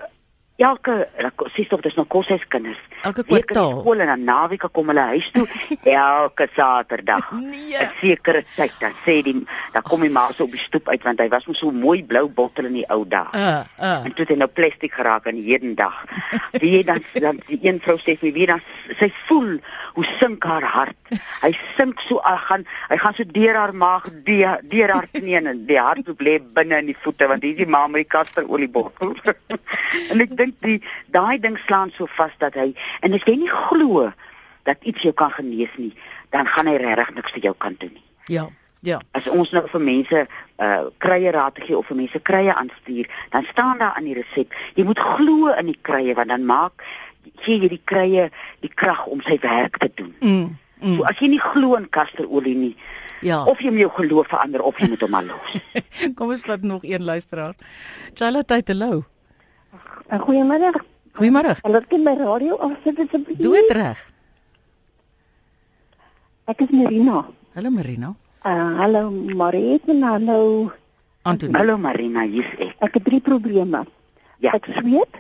elke 0.58 1.08
sies 1.56 1.72
op 1.72 1.82
dis 1.82 1.96
nou 1.96 2.06
koshuiskinders. 2.06 2.78
Elke 3.04 3.24
in 3.26 3.26
kwartaal. 3.26 3.80
Skool 3.80 4.04
en 4.04 4.12
dan 4.12 4.24
naweek 4.28 4.66
kom 4.72 4.92
hulle 4.92 5.06
huis 5.14 5.30
toe 5.32 5.48
elke 5.84 6.48
Saterdag. 6.56 7.32
Nee. 7.32 7.78
'n 7.80 7.92
Sekere 8.00 8.44
tyd 8.56 8.74
dan 8.80 8.94
sê 9.06 9.22
die 9.24 9.36
dan 9.74 9.84
kom 9.84 10.02
die 10.02 10.10
ma 10.10 10.28
so 10.32 10.44
op 10.44 10.52
die 10.52 10.60
stoep 10.60 10.90
uit 10.90 11.04
want 11.04 11.20
hy 11.20 11.28
was 11.30 11.46
mos 11.48 11.60
so 11.60 11.72
mooi 11.72 12.04
blou 12.04 12.28
bottel 12.28 12.66
in 12.66 12.74
die 12.82 12.88
ou 12.90 13.06
dae. 13.08 13.28
Uh 13.34 13.64
uh. 13.80 14.06
En 14.06 14.14
toe 14.14 14.26
het 14.26 14.34
hy 14.34 14.40
nou 14.40 14.50
plastiek 14.50 14.94
geraak 14.94 15.30
die 15.32 15.46
hedendag. 15.48 16.04
Wie 16.60 16.72
jy 16.78 16.84
dan 16.84 17.04
dan 17.14 17.40
die 17.48 17.60
een 17.64 17.80
vrou 17.80 17.98
sê 18.02 18.18
vir 18.20 18.34
wie 18.34 18.48
dan 18.48 18.62
sy 19.00 19.12
voel 19.28 19.60
hoe 19.96 20.06
sink 20.20 20.44
haar 20.44 20.64
hart. 20.64 20.98
Hy 21.42 21.52
sink 21.78 22.02
so 22.08 22.20
hy 22.26 22.36
gaan 22.48 22.66
hy 22.90 22.98
gaan 22.98 23.16
so 23.16 23.24
deur 23.24 23.56
haar 23.56 23.74
maag 23.74 24.10
deur 24.28 24.60
deur 24.64 24.96
haar 24.96 25.08
knieën 25.14 25.48
en 25.48 25.66
die 25.70 25.80
hart 25.80 26.12
bly 26.20 26.40
binne 26.40 26.82
in 26.84 26.92
die 26.92 27.00
voete 27.04 27.28
want 27.32 27.44
hier 27.44 27.56
is 27.56 27.64
die 27.64 27.70
ma 27.70 27.86
met 27.88 28.04
die 28.04 28.12
kasterolie-bottel. 28.18 29.16
en 30.12 30.22
ek 30.26 30.36
dink 30.38 30.60
die 30.66 30.80
daai 31.14 31.40
ding 31.40 31.58
slaan 31.66 31.94
so 31.96 32.10
vas 32.18 32.36
dat 32.44 32.58
hy 32.60 32.72
en 33.02 33.14
as 33.14 33.26
jy 33.28 33.36
nie 33.36 33.50
glo 33.52 34.12
dat 34.64 34.78
iets 34.84 35.02
jou 35.02 35.14
kan 35.14 35.32
genees 35.32 35.72
nie, 35.78 35.94
dan 36.30 36.46
gaan 36.48 36.68
hy 36.68 36.76
regtig 36.78 37.14
niks 37.16 37.32
vir 37.32 37.42
jou 37.50 37.54
kan 37.58 37.76
doen 37.80 37.94
nie 37.94 38.06
Ja. 38.36 38.50
Ja. 38.82 39.00
as 39.12 39.28
ons 39.28 39.52
nou 39.52 39.66
vir 39.68 39.82
mense 39.82 40.28
uh 40.60 40.82
krye 40.98 41.32
raad 41.32 41.56
te 41.56 41.62
gee 41.62 41.78
of 41.78 41.88
vir 41.88 41.98
mense 41.98 42.20
krye 42.20 42.54
aanstuur, 42.54 43.08
dan 43.32 43.44
staan 43.52 43.78
daar 43.78 43.94
aan 43.98 44.06
die 44.08 44.14
resep, 44.16 44.54
jy 44.76 44.84
moet 44.84 45.00
glo 45.00 45.52
in 45.60 45.66
die 45.66 45.80
krye 45.82 46.14
want 46.16 46.30
dan 46.30 46.46
maak 46.46 46.84
gee 47.44 47.60
jy 47.60 47.68
die 47.70 47.82
krye 47.86 48.30
die 48.62 48.72
krag 48.76 49.06
om 49.08 49.22
sy 49.22 49.38
werk 49.44 49.78
te 49.78 49.90
doen. 49.96 50.16
Mm. 50.20 50.58
mm. 50.82 50.96
So 50.98 51.04
as 51.04 51.20
jy 51.20 51.28
nie 51.28 51.40
glo 51.44 51.76
in 51.76 51.90
kasterolie 51.90 52.56
nie, 52.56 52.76
Ja. 53.22 53.44
of 53.44 53.60
jy 53.60 53.70
moet 53.72 53.80
jou 53.84 53.92
geloof 53.98 54.28
verander 54.32 54.62
of 54.64 54.78
jy 54.80 54.88
moet 54.90 55.02
hom 55.04 55.12
maar 55.12 55.24
los. 55.28 55.56
Kom 56.16 56.30
ons 56.32 56.46
vat 56.48 56.62
nog 56.64 56.84
een 56.88 57.04
luisteraar. 57.04 57.56
Charlotte 58.14 58.62
Hello. 58.66 59.04
Goeiemiddag. 60.10 60.80
Goeiemôre. 61.18 61.56
En 61.64 61.72
dat 61.72 61.88
kan 61.88 62.04
my 62.04 62.16
radio 62.18 62.58
afsit 62.58 63.00
asseblief. 63.00 63.38
Dood 63.38 63.72
reg. 63.76 64.00
Ek 66.50 66.62
is 66.66 66.72
Marina. 66.74 67.26
Hallo 67.54 67.70
Marina. 67.70 68.14
Uh, 68.46 68.78
hallo 68.80 69.10
Mariet 69.12 69.88
en 69.88 70.04
hallo. 70.04 70.72
Antonie. 71.22 71.56
Hallo 71.58 71.78
Marina, 71.78 72.24
hier's 72.26 72.50
ek. 72.58 72.76
Ek 72.80 72.94
het 72.98 73.06
drie 73.06 73.20
probleme. 73.22 73.84
Ja. 74.40 74.56
Ek 74.56 74.70
sweet. 74.80 75.20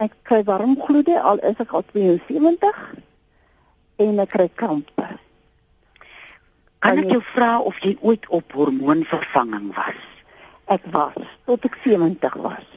Ek 0.00 0.16
kry 0.24 0.42
warm 0.48 0.74
gloede 0.80 1.20
al 1.20 1.40
is 1.44 1.58
ek 1.60 1.72
al 1.76 1.84
72 1.92 2.82
en 4.00 4.22
ek 4.24 4.32
kry 4.32 4.48
krampe. 4.56 5.08
Kan 6.80 7.02
ek 7.02 7.12
jou 7.12 7.20
vra 7.34 7.52
of 7.60 7.76
jy 7.84 7.92
ooit 8.00 8.24
op 8.32 8.56
hormoonvervanging 8.56 9.68
was? 9.76 10.00
Ek 10.72 10.84
was 10.94 11.20
tot 11.44 11.64
ek 11.68 11.76
70 11.84 12.40
was. 12.40 12.69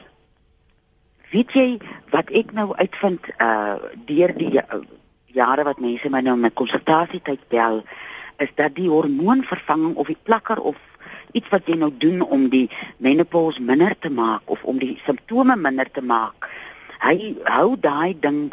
Weet 1.34 1.54
jy 1.58 1.68
wat 2.14 2.30
ek 2.30 2.52
nou 2.54 2.70
uitvind 2.78 3.26
uh 3.42 3.76
deur 4.06 4.34
die 4.38 4.52
ja- 4.54 4.80
jare 5.34 5.64
wat 5.66 5.80
mense 5.82 6.10
my 6.10 6.20
nou 6.22 6.36
met 6.38 6.54
konsultasietyd 6.54 7.48
bel 7.50 7.80
is 8.38 8.50
dat 8.58 8.74
die 8.76 8.88
hormoonvervanging 8.90 9.96
of 9.98 10.06
die 10.10 10.18
plakker 10.22 10.60
of 10.62 10.78
iets 11.34 11.50
wat 11.50 11.66
jy 11.66 11.74
nou 11.78 11.90
doen 11.98 12.20
om 12.22 12.48
die 12.50 12.68
menopause 13.02 13.62
minder 13.62 13.96
te 13.98 14.10
maak 14.10 14.42
of 14.46 14.62
om 14.64 14.78
die 14.78 14.94
simptome 15.06 15.56
minder 15.58 15.90
te 15.90 16.02
maak. 16.02 16.46
Hy 17.02 17.34
hou 17.50 17.74
daai 17.80 18.14
ding 18.20 18.52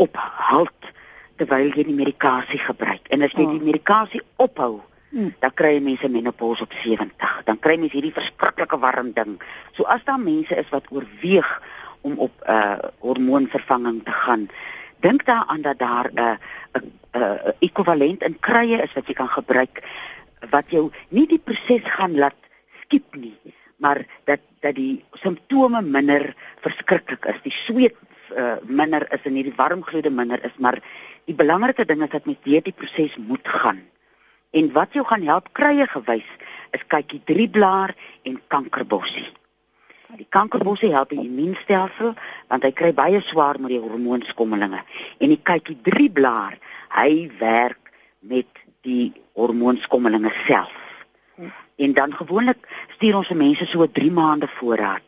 op 0.00 0.16
halt 0.16 0.88
terwyl 1.36 1.68
jy 1.76 1.84
die 1.84 1.96
medikasie 1.96 2.60
gebruik. 2.60 3.08
En 3.12 3.22
as 3.22 3.36
jy 3.36 3.44
die 3.50 3.60
medikasie 3.72 4.22
ophou, 4.36 4.80
Hmm. 5.12 5.34
dan 5.44 5.52
kry 5.52 5.76
mense 5.84 6.08
menopause 6.08 6.62
op 6.64 6.72
70. 6.72 7.42
Dan 7.44 7.58
kry 7.60 7.74
mense 7.76 7.92
hierdie 7.98 8.14
verskriklike 8.16 8.78
warm 8.80 9.10
ding. 9.12 9.34
So 9.76 9.84
as 9.84 10.00
daar 10.08 10.20
mense 10.20 10.56
is 10.56 10.70
wat 10.72 10.88
oorweeg 10.88 11.50
om 12.02 12.18
op 12.18 12.32
uh 12.46 12.78
hormoonvervanging 12.98 14.02
te 14.04 14.14
gaan, 14.24 14.48
dink 15.00 15.24
daaraan 15.26 15.62
dat 15.62 15.78
daar 15.78 16.10
'n 16.12 16.18
uh, 16.18 16.36
'n 16.72 16.92
uh, 17.16 17.52
ekwivalent 17.58 18.22
in 18.22 18.36
krye 18.40 18.82
is 18.82 18.92
wat 18.92 19.06
jy 19.06 19.14
kan 19.14 19.28
gebruik 19.28 19.82
wat 20.50 20.70
jou 20.70 20.90
nie 21.08 21.26
die 21.26 21.38
proses 21.38 21.84
gaan 21.84 22.16
laat 22.18 22.38
skiep 22.82 23.14
nie, 23.14 23.36
maar 23.76 24.06
dat 24.24 24.40
dat 24.62 24.74
die 24.74 25.04
simptome 25.12 25.82
minder 25.82 26.34
verskriklik 26.62 27.24
is. 27.24 27.38
Die 27.42 27.54
sweet 27.54 27.96
uh, 28.36 28.56
minder 28.62 29.06
is 29.12 29.24
en 29.26 29.34
hierdie 29.34 29.56
warmgloede 29.56 30.10
minder 30.10 30.44
is, 30.44 30.54
maar 30.58 30.78
die 31.26 31.34
belangrike 31.34 31.84
ding 31.84 32.02
is 32.02 32.12
dat 32.12 32.26
mens 32.26 32.38
deur 32.46 32.62
die 32.62 32.76
proses 32.76 33.16
moet 33.16 33.48
gaan. 33.48 33.82
En 34.52 34.72
wat 34.72 34.94
jou 34.94 35.04
gaan 35.06 35.26
help 35.26 35.50
krye 35.52 35.86
gewys 35.86 36.28
is 36.70 36.86
kykie 36.86 37.22
3 37.24 37.48
blaar 37.50 37.94
en 38.22 38.40
kankerbossie. 38.46 39.26
Die 40.12 40.26
kankerbossie 40.28 40.90
help 40.92 41.08
die 41.14 41.22
immuunstelsel 41.24 42.10
want 42.50 42.64
hy 42.66 42.70
kry 42.76 42.90
baie 42.92 43.20
swaar 43.24 43.56
met 43.60 43.72
die 43.72 43.80
hormoonskommelinge. 43.80 44.82
En 45.24 45.32
die 45.32 45.40
kykie 45.40 45.78
3 45.88 46.08
blaar, 46.12 46.58
hy 46.92 47.30
werk 47.40 47.92
met 48.20 48.60
die 48.84 49.14
hormoonskommelinge 49.38 50.34
self. 50.42 50.74
En 51.80 51.96
dan 51.96 52.12
gewoonlik 52.12 52.60
stuur 52.98 53.22
ons 53.22 53.30
se 53.32 53.38
mense 53.38 53.64
so 53.70 53.88
3 53.88 54.12
maande 54.12 54.50
voorraad. 54.58 55.06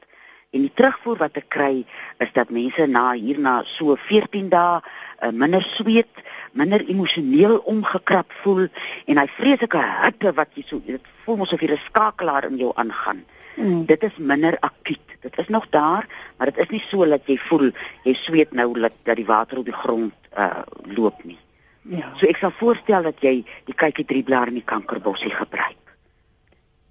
En 0.56 0.64
die 0.64 0.72
terugvoer 0.72 1.20
wat 1.20 1.36
ek 1.36 1.50
kry 1.52 1.84
is 2.24 2.32
dat 2.32 2.54
mense 2.54 2.88
na 2.88 3.10
hierna 3.12 3.58
so 3.74 3.98
14 4.08 4.48
dae 4.48 4.80
uh, 4.80 5.32
minder 5.34 5.66
sweet, 5.74 6.24
minder 6.56 6.80
emosioneel 6.80 7.58
omgekrap 7.68 8.32
voel 8.40 8.70
en 9.04 9.20
hy 9.20 9.28
vreeslike 9.36 9.84
hitte 10.00 10.32
wat 10.40 10.56
jy 10.56 10.64
so 10.64 10.80
dit 10.88 11.14
voel 11.26 11.42
mos 11.42 11.52
of 11.52 11.60
jy 11.60 11.74
'n 11.74 11.86
skakelaar 11.90 12.48
in 12.48 12.56
jou 12.56 12.72
aangaan. 12.72 13.26
Mm. 13.54 13.84
Dit 13.86 14.02
is 14.02 14.16
minder 14.16 14.56
akuut. 14.60 15.16
Dit 15.20 15.38
is 15.38 15.48
nog 15.48 15.66
daar, 15.70 16.06
maar 16.36 16.50
dit 16.50 16.58
is 16.58 16.68
nie 16.68 16.82
so 16.88 17.06
dat 17.08 17.26
jy 17.26 17.36
voel 17.38 17.70
jy 18.04 18.14
sweet 18.14 18.52
nou 18.52 18.72
dat 18.80 18.92
dat 19.02 19.16
die 19.16 19.26
water 19.26 19.58
op 19.58 19.64
die 19.64 19.76
grond 19.76 20.12
uh 20.38 20.62
loop 20.96 21.24
nie. 21.24 21.38
Ja. 21.82 22.12
So 22.16 22.26
ek 22.26 22.40
sal 22.40 22.52
voorstel 22.58 23.02
dat 23.02 23.20
jy 23.20 23.44
die 23.64 23.76
kykie 23.76 24.04
drie 24.04 24.22
blaar 24.22 24.50
in 24.52 24.60
die 24.60 24.66
kankerbossie 24.66 25.32
gebruik. 25.32 25.80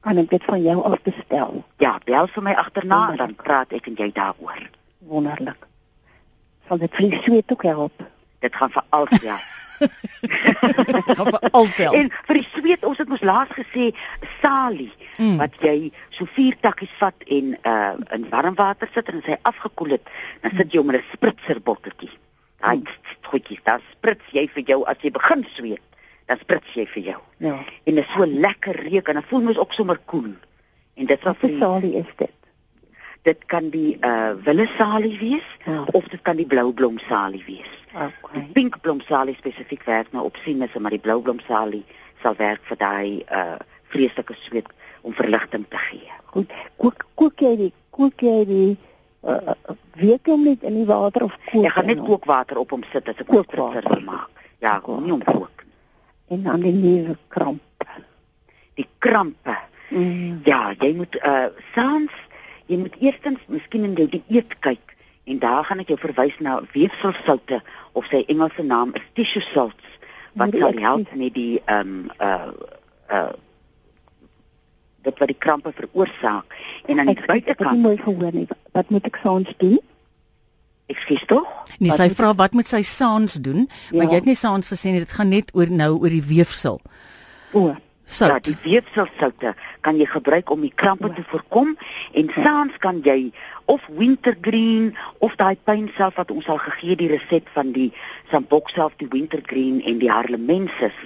Kan 0.03 0.20
ek 0.20 0.29
dit 0.29 0.43
van 0.43 0.62
jou 0.62 0.82
af 0.84 1.01
bestel? 1.01 1.63
Ja, 1.79 1.98
bel 2.05 2.27
vir 2.27 2.43
my 2.43 2.53
agterna 2.60 3.05
en 3.12 3.17
dan 3.22 3.36
praat 3.36 3.72
ek 3.72 3.88
en 3.88 3.96
jy 4.00 4.12
daaroor. 4.12 4.70
Wonderlik. 5.08 5.67
Sal 6.67 6.77
dit 6.84 6.96
vir 7.00 7.20
sweet 7.24 7.51
ook 7.51 7.63
help? 7.63 8.05
Dit 8.39 8.55
gaan 8.55 8.72
vir 8.72 8.84
alself. 8.89 9.50
gaan 11.18 11.32
vir 11.32 11.50
alself. 11.52 11.96
En 11.98 12.12
vir 12.28 12.40
die 12.40 12.48
sweet, 12.52 12.86
ons 12.88 13.00
het 13.02 13.10
mos 13.12 13.24
laas 13.25 13.52
gesê 13.56 13.92
salie 14.42 14.92
mm. 15.18 15.38
wat 15.42 15.58
jy 15.63 15.92
so 16.16 16.28
vier 16.36 16.58
takkies 16.66 16.94
vat 17.02 17.28
en 17.38 17.56
uh 17.70 17.94
in 18.16 18.28
warm 18.32 18.56
water 18.60 18.90
sit 18.94 19.10
en 19.10 19.22
as 19.22 19.32
hy 19.32 19.40
afgekoel 19.50 19.98
het, 19.98 20.13
dan 20.44 20.56
sit 20.58 20.74
jy 20.74 20.84
hom 20.84 20.94
in 20.94 21.00
'n 21.02 21.10
spritzer 21.13 21.62
botteltjie. 21.62 22.12
Daai 22.63 22.78
mm. 22.78 23.18
goedjies, 23.32 23.63
dan 23.63 23.82
sprits 23.92 24.32
jy 24.32 24.48
vir 24.56 24.63
jou 24.63 24.84
as 24.86 24.98
jy 25.02 25.12
begin 25.12 25.46
sweet. 25.56 25.84
Dan 26.25 26.40
sprits 26.40 26.72
jy 26.74 26.86
vir 26.88 27.04
jou. 27.04 27.20
Ja. 27.44 27.58
En 27.84 27.96
dit 27.96 28.06
is 28.06 28.13
so 28.16 28.25
lekker 28.25 28.75
reuk 28.88 29.08
en 29.08 29.20
dan 29.20 29.28
voel 29.28 29.42
mens 29.42 29.58
ook 29.58 29.74
sommer 29.74 30.00
koel. 30.06 30.22
Cool. 30.22 30.40
En 30.96 31.06
dit 31.06 31.24
wat 31.24 31.38
vir 31.42 31.58
salie 31.60 31.96
is 32.00 32.16
dit 32.18 32.43
dit 33.24 33.46
kan 33.46 33.70
die 33.72 33.98
uh 34.03 34.34
willesalie 34.44 35.18
wees 35.20 35.48
ja. 35.65 35.84
of 35.92 36.08
dit 36.12 36.22
kan 36.22 36.36
die 36.36 36.48
bloublomsalie 36.48 37.44
wees. 37.48 37.72
Okay. 37.94 38.12
Die 38.34 38.50
pinkblomsalie 38.58 39.36
spesifiek 39.38 39.84
werk 39.88 40.12
nou 40.12 40.25
op 40.27 40.39
sinus, 40.44 40.74
maar 40.80 40.92
die 40.92 41.03
bloublomsalie 41.03 41.84
sal 42.24 42.36
werk 42.39 42.63
vir 42.68 42.80
daai 42.82 43.24
uh 43.32 43.60
vreeslike 43.94 44.36
sweet 44.42 44.68
om 45.01 45.13
verligting 45.13 45.65
te 45.70 45.77
gee. 45.77 46.10
Goed. 46.34 46.51
Kook 46.82 47.06
kook 47.15 47.39
jy 47.46 47.53
die 47.60 47.72
kook 47.96 48.24
jy 48.25 48.39
die 48.50 48.72
uh 49.24 49.56
weet 50.01 50.27
jy 50.27 50.38
net 50.42 50.63
in 50.68 50.82
die 50.82 50.88
water 50.89 51.27
of 51.30 51.36
kook? 51.46 51.63
Jy 51.63 51.72
gaan 51.75 51.92
net 51.92 52.03
kookwater 52.03 52.60
op 52.60 52.75
hom 52.75 52.84
sit 52.92 53.08
as 53.08 53.22
ek 53.24 53.30
kookwater 53.30 53.88
wil 53.88 54.03
maak. 54.08 54.44
Ja, 54.63 54.80
kom 54.84 55.03
nie 55.03 55.13
om 55.15 55.24
kook. 55.24 55.63
En 56.32 56.44
dan 56.44 56.63
die 56.63 56.75
nuwe 56.75 57.15
krampe. 57.27 57.88
Die 58.80 58.88
krampe. 58.98 59.56
Mm. 59.94 60.42
Ja, 60.48 60.74
jy 60.80 60.92
moet 60.98 61.15
uh 61.22 61.51
saans 61.75 62.23
jy 62.72 62.77
moet 62.77 62.96
eerstens 63.00 63.39
miskien 63.48 63.84
in 63.84 63.96
jou 64.00 64.08
dieet 64.10 64.60
kyk 64.60 64.96
en 65.24 65.39
daar 65.39 65.63
gaan 65.63 65.79
ek 65.84 65.93
jou 65.93 66.00
verwys 66.00 66.36
na 66.43 66.60
weefselsoute 66.74 67.62
of 67.93 68.08
sy 68.12 68.24
Engelse 68.27 68.63
naam 68.63 68.93
is 69.00 69.08
tissue 69.15 69.43
salts 69.53 69.98
wat 70.39 70.55
sal 70.60 70.77
help 70.82 71.15
met 71.15 71.34
die 71.34 71.62
ehm 71.65 71.96
um, 71.96 72.12
uh 72.20 72.51
uh 73.10 73.32
dit 75.03 75.17
wat 75.20 75.27
die 75.27 75.39
krampe 75.46 75.72
veroorsaak 75.75 76.53
en 76.88 77.00
aan 77.00 77.12
die 77.12 77.25
buitekant 77.25 77.67
Ek 77.67 77.74
het 77.74 77.82
mooi 77.84 77.98
gehoor 78.00 78.36
nie 78.36 78.48
wat 78.72 78.89
moet 78.89 79.10
ek 79.10 79.20
saans 79.24 79.51
doen? 79.60 79.79
Ek 80.91 81.00
skiet 81.00 81.27
tog. 81.27 81.48
Nee, 81.79 81.93
sy 81.96 82.10
vra 82.12 82.34
wat 82.36 82.55
moet 82.58 82.67
sy 82.67 82.82
saans 82.88 83.38
doen? 83.43 83.67
Ja. 83.91 83.98
Maar 83.98 84.12
jy 84.12 84.20
het 84.22 84.27
nie 84.27 84.38
saans 84.39 84.72
gesê 84.72 84.91
nie, 84.91 85.03
dit 85.03 85.15
gaan 85.15 85.32
net 85.32 85.51
oor 85.55 85.72
nou 85.72 85.91
oor 86.01 86.12
die 86.12 86.24
weefsel. 86.24 86.79
O. 87.53 87.72
Sout. 88.06 88.30
Ja, 88.30 88.40
die 88.40 88.58
weefselsoute 88.64 89.54
kan 89.82 89.98
jy 89.98 90.06
gebruik 90.12 90.52
om 90.52 90.62
die 90.62 90.74
krampe 90.76 91.08
te 91.16 91.24
voorkom 91.32 91.72
en 92.20 92.32
saans 92.36 92.76
kan 92.84 93.00
jy 93.06 93.32
of 93.72 93.86
wintergreen 93.96 94.92
of 95.24 95.38
daai 95.40 95.56
pynself 95.64 96.20
wat 96.20 96.32
ons 96.32 96.50
al 96.52 96.60
gegee 96.66 96.98
die 97.00 97.08
resept 97.08 97.48
van 97.56 97.72
die 97.72 97.94
sambok 98.32 98.74
self 98.76 98.98
die 99.00 99.08
wintergreen 99.10 99.80
en 99.88 100.04
die 100.04 100.12
harlemensis 100.12 101.00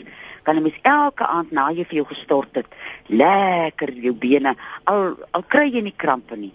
kan 0.47 0.57
jy 0.57 0.63
mis 0.65 0.79
elke 0.87 1.27
aand 1.27 1.53
na 1.53 1.67
jy 1.75 1.85
vir 1.85 2.01
jou 2.01 2.07
gestort 2.15 2.57
het 2.57 2.77
lekker 3.13 3.93
jou 4.07 4.15
bene 4.17 4.55
al 4.89 5.13
al 5.37 5.45
kry 5.45 5.67
jy 5.69 5.85
nie 5.85 5.97
krampe 6.05 6.39
nie 6.39 6.53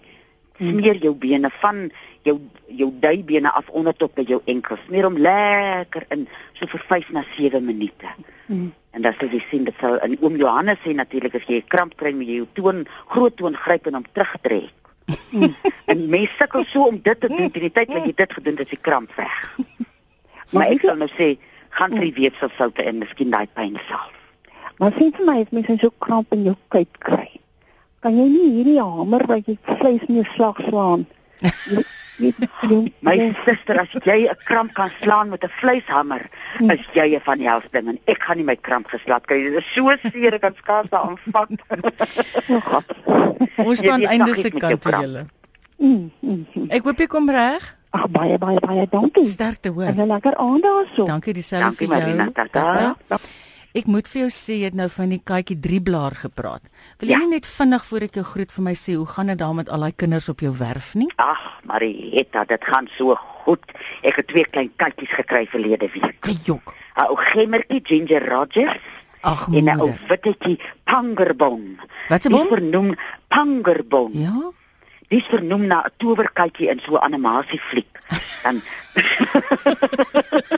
smeer 0.57 0.99
jou 1.01 1.13
bene 1.15 1.49
van 1.61 1.89
jou 2.23 2.37
jou 2.67 2.89
duibene 2.99 3.51
af 3.51 3.69
onder 3.69 3.95
tot 3.95 4.13
by 4.15 4.25
jou 4.27 4.41
enkels. 4.45 4.79
Smeer 4.87 5.07
hom 5.07 5.17
lekker 5.17 6.05
in 6.15 6.27
so 6.53 6.67
vir 6.67 6.85
5 6.89 7.11
na 7.11 7.25
7 7.35 7.65
minute. 7.65 8.15
Hmm. 8.45 8.73
en 8.93 9.01
dan 9.01 9.15
sal 9.17 9.31
jy 9.33 9.39
sien 9.49 9.63
dit 9.65 9.77
sal 9.81 9.95
in 10.05 10.17
oom 10.21 10.35
Johannes 10.37 10.77
sê 10.83 10.93
natuurlik 10.93 11.35
as 11.35 11.45
jy 11.47 11.63
'n 11.63 11.67
kramp 11.67 11.95
kry 11.97 12.11
met 12.13 12.27
jou 12.27 12.45
toon 12.53 12.85
groot 13.07 13.35
toon 13.35 13.55
gryp 13.55 13.87
en 13.87 13.93
hom 13.93 14.05
terugtrek. 14.13 14.73
Hmm. 15.31 15.55
en 15.91 16.09
mense 16.09 16.35
sukkel 16.37 16.65
so 16.65 16.87
om 16.87 16.99
dit 17.01 17.19
te 17.19 17.27
doen 17.27 17.51
teen 17.51 17.69
die 17.69 17.71
tyd 17.71 17.89
wat 17.93 18.05
jy 18.05 18.13
dit 18.13 18.33
gedoen 18.33 18.57
het 18.57 18.65
is 18.67 18.75
die 18.75 18.81
kramp 18.81 19.15
weg. 19.15 19.57
Maar 20.51 20.67
ek 20.69 20.85
sal 20.85 20.95
nou 20.95 21.09
sê 21.17 21.37
gaan 21.69 21.95
vir 21.97 22.11
die 22.11 22.17
weefselsoute 22.21 22.83
en 22.83 23.01
miskien 23.01 23.31
daai 23.33 23.47
pyn 23.47 23.79
self 23.87 24.13
maar 24.79 24.93
sien 24.97 25.13
vir 25.15 25.25
my 25.25 25.37
as 25.41 25.51
mens 25.55 25.81
so 25.81 25.93
kramp 26.05 26.33
in 26.35 26.45
jou 26.49 26.55
kuit 26.73 26.99
kry 27.07 27.29
kan 28.03 28.15
jy 28.19 28.27
nie 28.29 28.51
hierdie 28.59 28.79
hamer 28.81 29.25
wat 29.31 29.47
jy 29.47 29.57
vleis 29.79 30.07
mee 30.11 30.27
slag 30.35 30.59
slaan 30.67 31.07
My 33.01 33.15
suster, 33.43 33.79
as 33.81 33.93
jy 34.05 34.29
'n 34.29 34.37
kramp 34.45 34.73
kan 34.77 34.91
slaan 35.01 35.29
met 35.29 35.43
'n 35.43 35.49
vleishamer, 35.49 36.29
hm. 36.57 36.69
is 36.71 36.85
jy 36.93 37.15
'n 37.15 37.21
van 37.25 37.37
die 37.37 37.47
helfte 37.47 37.71
ding 37.71 37.87
en 37.87 37.99
ek 38.05 38.23
gaan 38.23 38.37
nie 38.37 38.45
my 38.45 38.55
kramp 38.55 38.87
geslaap 38.87 39.25
kry. 39.25 39.41
Dit 39.43 39.57
is 39.57 39.73
so 39.73 39.89
seer, 40.01 40.33
ek 40.33 40.41
kan 40.41 40.55
skaars 40.55 40.91
aanvat. 40.91 41.49
Ons 43.67 43.79
staan 43.79 44.05
einde 44.05 44.35
se 44.35 44.49
kant 44.49 44.81
toe 44.81 44.91
julle. 44.91 45.25
Hm, 45.77 46.09
hm, 46.21 46.69
ek 46.69 46.83
hoop 46.83 46.99
jy 46.99 47.07
kom 47.07 47.29
reg. 47.29 47.77
Ag 47.93 48.09
baie 48.09 48.37
baie 48.37 48.59
baie 48.59 48.87
dankie. 48.89 49.25
Sterkte 49.25 49.69
hoor. 49.69 49.89
En 49.89 49.97
'n 49.97 50.07
lekker 50.07 50.35
aand 50.37 50.63
daarso. 50.63 51.05
Dankie 51.05 51.33
dieselfde 51.33 51.75
vir 51.75 51.87
jou. 51.87 51.99
Dankie 51.99 52.15
Marina. 52.15 52.31
Tata. 52.31 52.95
Ek 53.73 53.87
moet 53.89 54.05
vir 54.05 54.19
jou 54.27 54.29
sê 54.29 54.55
jy 54.59 54.67
het 54.69 54.75
nou 54.77 54.85
van 54.93 55.09
die 55.09 55.17
katjie 55.25 55.55
3 55.57 55.79
blaar 55.81 56.13
gepraat. 56.13 56.61
Wil 57.01 57.09
jy 57.09 57.17
ja. 57.17 57.29
net 57.31 57.47
vinnig 57.49 57.85
voor 57.89 58.03
ek 58.05 58.19
jou 58.19 58.25
groet 58.29 58.51
vir 58.53 58.65
my 58.67 58.73
sê 58.77 58.93
hoe 58.99 59.07
gaan 59.09 59.31
dit 59.33 59.39
daar 59.39 59.55
met 59.57 59.71
al 59.73 59.85
daai 59.87 59.95
kinders 59.97 60.29
op 60.29 60.43
jou 60.45 60.51
werf 60.59 60.91
nie? 60.93 61.07
Ag, 61.17 61.41
Marietta, 61.65 62.43
dit 62.51 62.67
gaan 62.69 62.85
so 62.93 63.17
goed. 63.17 63.65
Ek 64.05 64.19
het 64.21 64.29
twee 64.29 64.45
klein 64.45 64.69
katjies 64.77 65.15
gekry 65.17 65.47
verlede 65.49 65.89
week. 65.89 66.21
Kyk. 66.21 66.53
'n 66.53 66.61
Ou 67.01 67.17
gemmertjie 67.17 67.81
Ginger 67.81 68.29
Rogers. 68.29 68.77
Ag, 69.25 69.47
en 69.49 69.65
'n 69.65 69.81
ou 69.81 69.89
wittetjie 70.07 70.59
Pangerbon. 70.85 71.79
Wat 72.09 72.21
se 72.21 72.29
bom? 72.29 72.47
Vernoem 72.53 72.93
Pangerbon. 73.27 74.13
Ja. 74.13 74.53
Dis 75.09 75.25
vernoem 75.33 75.65
na 75.65 75.81
'n 75.81 75.91
towerkatjie 75.97 76.69
in 76.69 76.79
so 76.85 76.93
'n 76.93 77.01
animasiefliek. 77.09 77.89
Dan 78.43 78.61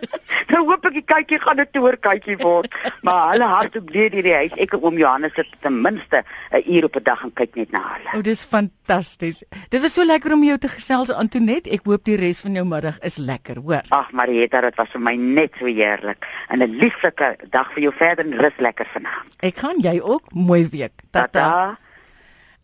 Nou 0.56 0.62
hoop 0.70 0.85
kykie 1.16 1.40
gaan 1.40 1.60
'n 1.60 1.68
toerkykie 1.72 2.38
word, 2.38 2.74
maar 3.06 3.32
hulle 3.32 3.48
hart 3.48 3.76
op 3.80 3.92
deur 3.92 4.12
hierdie 4.12 4.34
huis. 4.34 4.56
Ek 4.58 4.74
en 4.74 4.84
oom 4.84 4.98
Johannes 4.98 5.34
sit 5.36 5.48
ten 5.62 5.82
minste 5.82 6.24
'n 6.52 6.64
uur 6.66 6.86
op 6.86 6.96
'n 6.96 7.04
dag 7.04 7.24
en 7.24 7.34
kyk 7.34 7.56
net 7.56 7.72
na 7.72 7.82
hulle. 7.94 8.18
O, 8.18 8.22
dis 8.22 8.44
fantasties. 8.44 9.44
Dit 9.70 9.82
was 9.82 9.94
so 9.94 10.04
lekker 10.04 10.34
om 10.34 10.44
jou 10.44 10.58
te 10.58 10.68
gesels 10.68 11.10
Antonet. 11.10 11.68
Ek 11.68 11.86
hoop 11.86 12.04
die 12.04 12.18
res 12.18 12.42
van 12.42 12.54
jou 12.54 12.66
middag 12.66 13.00
is 13.00 13.18
lekker, 13.18 13.58
hoor. 13.64 13.84
Ag 13.90 14.12
Marieta, 14.12 14.62
dit 14.62 14.76
was 14.76 14.90
vir 14.90 15.02
my 15.02 15.16
net 15.16 15.52
so 15.60 15.66
heerlik. 15.66 16.26
En 16.50 16.60
'n 16.60 16.78
lieflike 16.78 17.38
dag 17.50 17.72
vir 17.74 17.84
jou 17.84 17.94
verder 17.94 18.26
en 18.26 18.38
rus 18.40 18.58
lekker 18.58 18.86
vanaand. 18.94 19.32
Ek 19.40 19.58
gaan 19.58 19.80
jy 19.80 20.00
ook 20.02 20.34
mooi 20.34 20.68
week. 20.72 20.94
Tata. 21.12 21.28
Tata. 21.28 21.78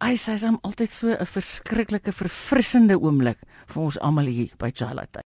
Ai, 0.01 0.15
sy 0.17 0.33
is 0.33 0.43
altyd 0.43 0.89
so 0.89 1.07
'n 1.13 1.25
verskriklike 1.25 2.11
verfrissende 2.11 2.97
oomblik 2.97 3.37
vir 3.67 3.83
ons 3.83 3.99
almal 3.99 4.25
hier 4.25 4.49
by 4.57 4.71
Charlotte. 4.73 5.21